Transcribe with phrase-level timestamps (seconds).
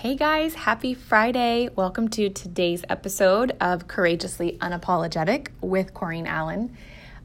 [0.00, 1.68] Hey guys, happy Friday.
[1.76, 6.74] Welcome to today's episode of Courageously Unapologetic with Corrine Allen.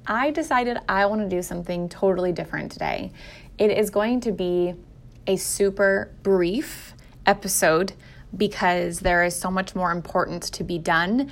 [0.05, 3.13] I decided I want to do something totally different today.
[3.57, 4.73] It is going to be
[5.25, 7.93] a super brief episode
[8.36, 11.32] because there is so much more importance to be done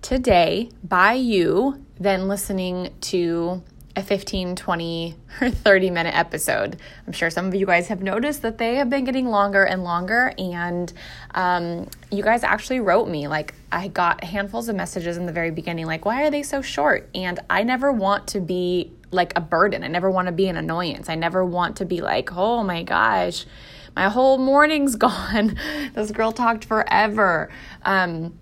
[0.00, 3.64] today by you than listening to
[3.96, 6.80] a 15, 20, or 30 minute episode.
[7.06, 9.84] I'm sure some of you guys have noticed that they have been getting longer and
[9.84, 10.32] longer.
[10.38, 10.92] And
[11.34, 15.50] um, you guys actually wrote me, like, I got handfuls of messages in the very
[15.50, 17.08] beginning, like, why are they so short?
[17.14, 19.84] And I never want to be like a burden.
[19.84, 21.08] I never want to be an annoyance.
[21.08, 23.46] I never want to be like, oh my gosh,
[23.94, 25.56] my whole morning's gone.
[25.94, 27.48] this girl talked forever.
[27.84, 28.38] Um,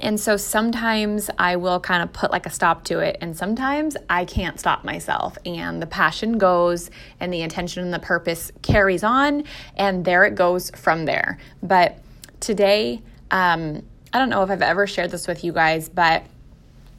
[0.00, 3.96] and so sometimes I will kind of put like a stop to it, and sometimes
[4.10, 5.38] I can't stop myself.
[5.46, 9.44] And the passion goes, and the intention and the purpose carries on,
[9.76, 11.38] and there it goes from there.
[11.62, 11.98] But
[12.40, 13.82] today, um,
[14.12, 16.24] I don't know if I've ever shared this with you guys, but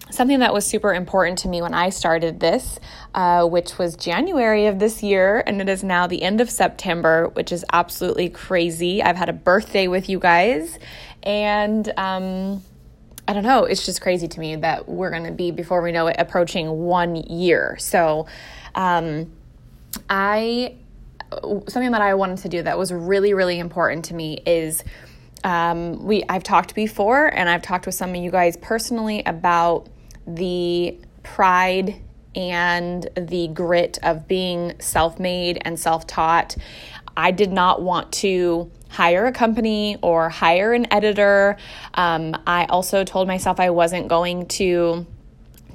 [0.09, 2.79] something that was super important to me when I started this,
[3.13, 7.27] uh, which was January of this year, and it is now the end of September,
[7.29, 9.03] which is absolutely crazy.
[9.03, 10.79] I've had a birthday with you guys,
[11.23, 12.63] and um,
[13.27, 15.91] I don't know, it's just crazy to me that we're going to be, before we
[15.91, 17.75] know it, approaching one year.
[17.79, 18.25] So,
[18.73, 19.31] um,
[20.09, 20.75] I,
[21.67, 24.83] something that I wanted to do that was really, really important to me is
[25.43, 29.87] um, we, I've talked before and I've talked with some of you guys personally about
[30.25, 32.01] the pride
[32.35, 36.55] and the grit of being self made and self taught.
[37.15, 41.57] I did not want to hire a company or hire an editor.
[41.93, 45.05] Um, I also told myself I wasn't going to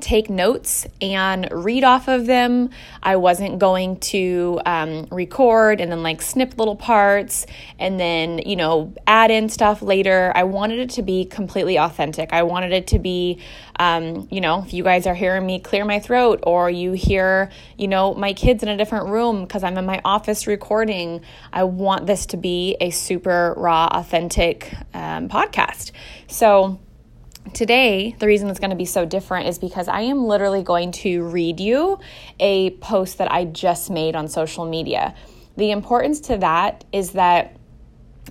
[0.02, 2.70] take notes and read off of them.
[3.02, 7.46] I wasn't going to um, record and then like snip little parts
[7.78, 10.32] and then, you know, add in stuff later.
[10.34, 12.32] I wanted it to be completely authentic.
[12.32, 13.40] I wanted it to be,
[13.78, 17.50] um, you know, if you guys are hearing me clear my throat or you hear,
[17.78, 21.64] you know, my kids in a different room because I'm in my office recording, I
[21.64, 25.92] want this to be a super raw, authentic um, podcast.
[26.26, 26.80] So,
[27.54, 30.92] Today, the reason it's going to be so different is because I am literally going
[30.92, 31.98] to read you
[32.38, 35.14] a post that I just made on social media.
[35.56, 37.56] The importance to that is that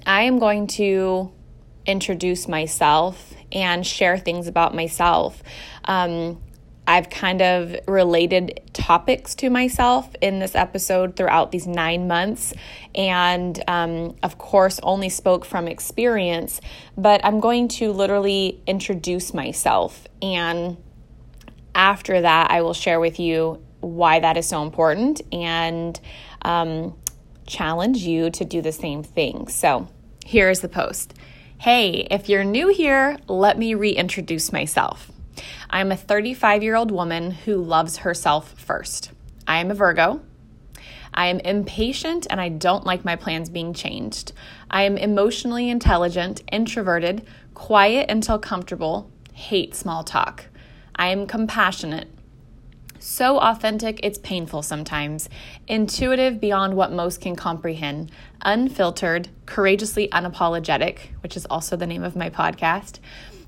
[0.05, 1.31] I am going to
[1.85, 5.43] introduce myself and share things about myself.
[5.85, 6.41] Um,
[6.91, 12.53] I've kind of related topics to myself in this episode throughout these nine months,
[12.93, 16.59] and um, of course, only spoke from experience.
[16.97, 20.75] But I'm going to literally introduce myself, and
[21.73, 25.97] after that, I will share with you why that is so important and
[26.41, 26.93] um,
[27.47, 29.47] challenge you to do the same thing.
[29.47, 29.87] So,
[30.25, 31.13] here's the post
[31.59, 35.09] Hey, if you're new here, let me reintroduce myself.
[35.69, 39.11] I'm a 35 year old woman who loves herself first.
[39.47, 40.21] I am a Virgo.
[41.13, 44.31] I am impatient and I don't like my plans being changed.
[44.69, 50.45] I am emotionally intelligent, introverted, quiet until comfortable, hate small talk.
[50.95, 52.07] I am compassionate.
[52.99, 55.27] So authentic, it's painful sometimes.
[55.67, 58.11] Intuitive beyond what most can comprehend.
[58.43, 62.99] Unfiltered, courageously unapologetic, which is also the name of my podcast.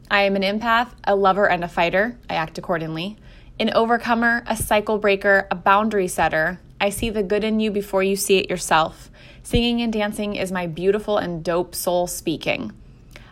[0.10, 2.18] I am an empath, a lover, and a fighter.
[2.30, 3.18] I act accordingly.
[3.60, 6.60] An overcomer, a cycle breaker, a boundary setter.
[6.80, 9.10] I see the good in you before you see it yourself.
[9.44, 12.72] Singing and dancing is my beautiful and dope soul speaking.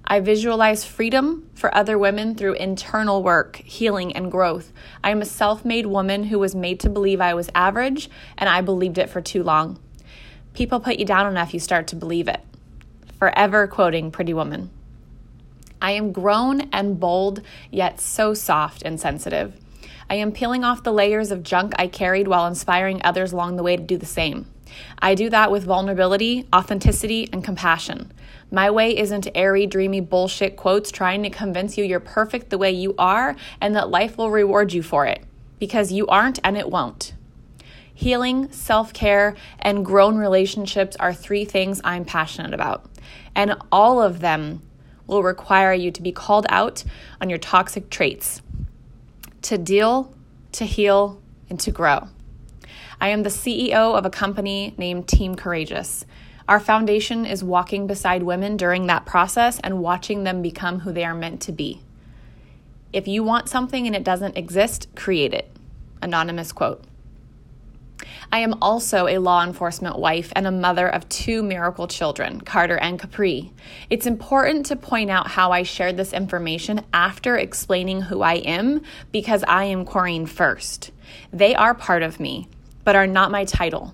[0.05, 4.73] I visualize freedom for other women through internal work, healing, and growth.
[5.03, 8.49] I am a self made woman who was made to believe I was average, and
[8.49, 9.79] I believed it for too long.
[10.53, 12.41] People put you down enough, you start to believe it.
[13.17, 14.69] Forever quoting Pretty Woman.
[15.81, 19.53] I am grown and bold, yet so soft and sensitive.
[20.09, 23.63] I am peeling off the layers of junk I carried while inspiring others along the
[23.63, 24.45] way to do the same.
[24.99, 28.11] I do that with vulnerability, authenticity, and compassion.
[28.51, 32.71] My way isn't airy, dreamy bullshit quotes trying to convince you you're perfect the way
[32.71, 35.23] you are and that life will reward you for it.
[35.59, 37.13] Because you aren't and it won't.
[37.93, 42.85] Healing, self care, and grown relationships are three things I'm passionate about.
[43.35, 44.61] And all of them
[45.11, 46.83] will require you to be called out
[47.19, 48.41] on your toxic traits,
[49.43, 50.11] to deal,
[50.53, 52.07] to heal, and to grow.
[52.99, 56.05] I am the CEO of a company named Team Courageous.
[56.47, 61.03] Our foundation is walking beside women during that process and watching them become who they
[61.03, 61.81] are meant to be.
[62.93, 65.49] If you want something and it doesn't exist, create it.
[66.01, 66.83] Anonymous quote.
[68.33, 72.77] I am also a law enforcement wife and a mother of two miracle children, Carter
[72.77, 73.51] and Capri.
[73.89, 78.83] It's important to point out how I shared this information after explaining who I am
[79.11, 80.91] because I am Corrine first.
[81.33, 82.47] They are part of me,
[82.85, 83.93] but are not my title.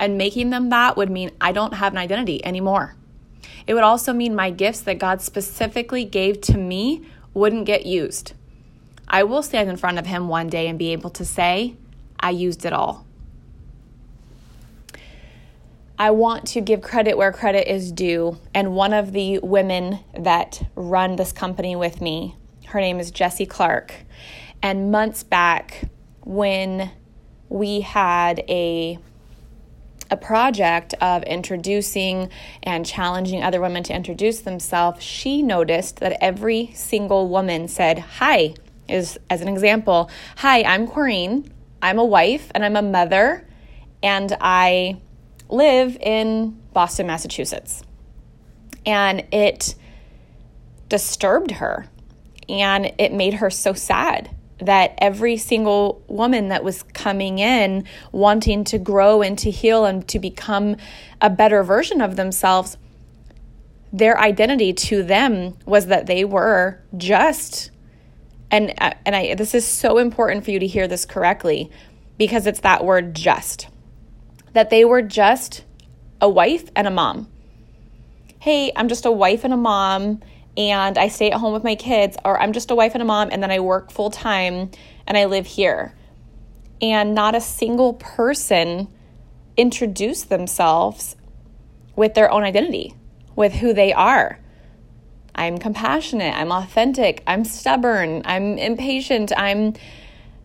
[0.00, 2.96] And making them that would mean I don't have an identity anymore.
[3.68, 8.32] It would also mean my gifts that God specifically gave to me wouldn't get used.
[9.06, 11.76] I will stand in front of Him one day and be able to say,
[12.18, 13.05] I used it all.
[15.98, 18.38] I want to give credit where credit is due.
[18.54, 23.46] And one of the women that run this company with me, her name is Jesse
[23.46, 23.94] Clark.
[24.62, 25.88] And months back,
[26.22, 26.90] when
[27.48, 28.98] we had a
[30.08, 32.30] a project of introducing
[32.62, 38.54] and challenging other women to introduce themselves, she noticed that every single woman said, Hi,
[38.88, 41.50] is as an example, Hi, I'm Corrine.
[41.82, 43.46] I'm a wife and I'm a mother,
[44.02, 45.00] and I
[45.48, 47.82] live in Boston, Massachusetts.
[48.84, 49.74] And it
[50.88, 51.88] disturbed her
[52.48, 58.64] and it made her so sad that every single woman that was coming in wanting
[58.64, 60.76] to grow and to heal and to become
[61.20, 62.76] a better version of themselves
[63.92, 67.70] their identity to them was that they were just
[68.50, 71.70] and uh, and I this is so important for you to hear this correctly
[72.18, 73.68] because it's that word just
[74.56, 75.64] that they were just
[76.18, 77.28] a wife and a mom.
[78.38, 80.22] Hey, I'm just a wife and a mom
[80.56, 83.04] and I stay at home with my kids, or I'm just a wife and a
[83.04, 84.70] mom, and then I work full time
[85.06, 85.94] and I live here.
[86.80, 88.88] And not a single person
[89.58, 91.16] introduced themselves
[91.94, 92.94] with their own identity,
[93.34, 94.38] with who they are.
[95.34, 99.74] I'm compassionate, I'm authentic, I'm stubborn, I'm impatient, I'm,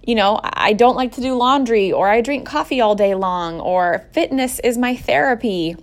[0.03, 3.59] you know, I don't like to do laundry, or I drink coffee all day long,
[3.59, 5.75] or fitness is my therapy.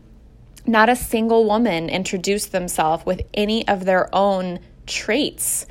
[0.66, 5.66] Not a single woman introduced themselves with any of their own traits,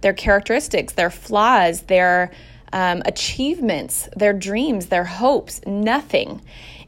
[0.00, 2.32] their characteristics, their flaws, their
[2.72, 6.42] um, achievements, their dreams, their hopes, nothing.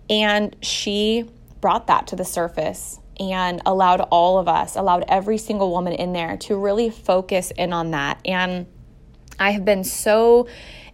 [0.09, 5.71] And she brought that to the surface and allowed all of us, allowed every single
[5.71, 8.19] woman in there to really focus in on that.
[8.25, 8.67] And
[9.41, 10.47] I have been so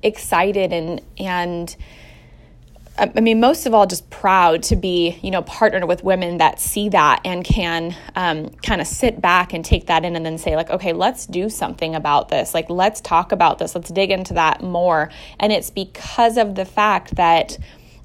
[0.02, 1.76] excited and, and,
[2.98, 6.58] I mean, most of all, just proud to be, you know, partnered with women that
[6.58, 10.38] see that and can um, kind of sit back and take that in and then
[10.38, 12.54] say, like, okay, let's do something about this.
[12.54, 13.74] Like, let's talk about this.
[13.74, 15.10] Let's dig into that more.
[15.38, 17.58] And it's because of the fact that,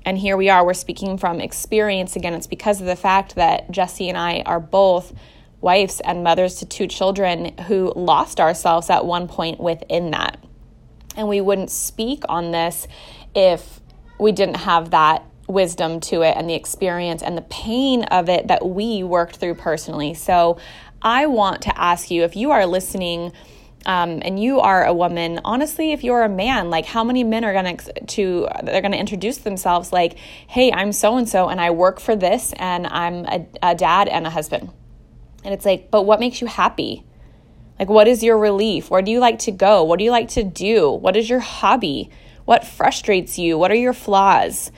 [0.03, 2.33] and here we are, we're speaking from experience again.
[2.33, 5.13] It's because of the fact that Jesse and I are both
[5.61, 10.43] wives and mothers to two children who lost ourselves at one point within that.
[11.15, 12.87] And we wouldn't speak on this
[13.35, 13.79] if
[14.19, 18.47] we didn't have that wisdom to it and the experience and the pain of it
[18.47, 20.13] that we worked through personally.
[20.13, 20.57] So
[21.01, 23.33] I want to ask you if you are listening.
[23.83, 27.43] Um, and you are a woman honestly if you're a man like how many men
[27.43, 31.71] are gonna to they're gonna introduce themselves like hey i'm so and so and i
[31.71, 34.69] work for this and i'm a, a dad and a husband
[35.43, 37.03] and it's like but what makes you happy
[37.79, 40.29] like what is your relief where do you like to go what do you like
[40.29, 42.09] to do what is your hobby
[42.45, 43.57] what frustrates you?
[43.57, 44.71] What are your flaws?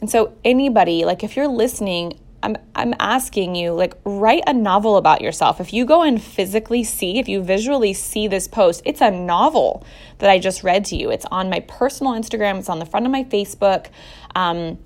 [0.00, 4.96] And so, anybody, like if you're listening, I'm, I'm asking you, like, write a novel
[4.96, 5.60] about yourself.
[5.60, 9.84] If you go and physically see, if you visually see this post, it's a novel
[10.18, 11.10] that I just read to you.
[11.10, 13.88] It's on my personal Instagram, it's on the front of my Facebook.
[14.36, 14.78] Um,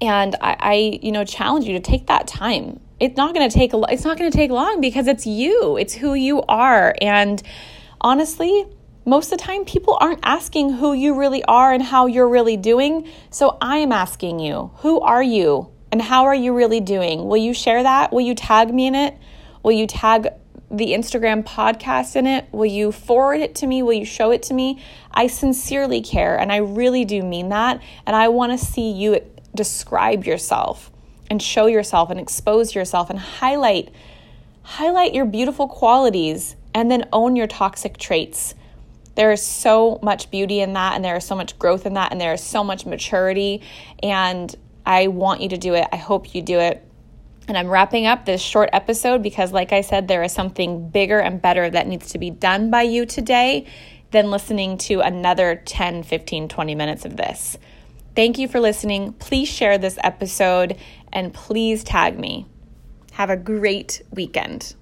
[0.00, 2.80] and I, I, you know, challenge you to take that time.
[3.02, 5.92] It's not going to take, it's not going to take long because it's you, it's
[5.92, 6.94] who you are.
[7.02, 7.42] And
[8.00, 8.64] honestly,
[9.04, 12.56] most of the time people aren't asking who you really are and how you're really
[12.56, 13.08] doing.
[13.28, 17.26] So I am asking you, who are you and how are you really doing?
[17.26, 18.12] Will you share that?
[18.12, 19.18] Will you tag me in it?
[19.64, 20.28] Will you tag
[20.70, 22.46] the Instagram podcast in it?
[22.52, 23.82] Will you forward it to me?
[23.82, 24.80] Will you show it to me?
[25.10, 27.82] I sincerely care and I really do mean that.
[28.06, 29.18] And I want to see you
[29.56, 30.91] describe yourself
[31.32, 33.92] and show yourself and expose yourself and highlight
[34.62, 38.54] highlight your beautiful qualities and then own your toxic traits
[39.14, 42.12] there is so much beauty in that, and there is so much growth in that,
[42.12, 43.62] and there is so much maturity.
[44.02, 44.54] And
[44.86, 45.86] I want you to do it.
[45.92, 46.82] I hope you do it.
[47.48, 51.18] And I'm wrapping up this short episode because, like I said, there is something bigger
[51.18, 53.66] and better that needs to be done by you today
[54.12, 57.58] than listening to another 10, 15, 20 minutes of this.
[58.14, 59.14] Thank you for listening.
[59.14, 60.76] Please share this episode
[61.12, 62.46] and please tag me.
[63.12, 64.74] Have a great weekend.